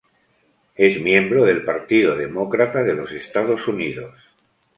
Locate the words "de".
2.81-2.95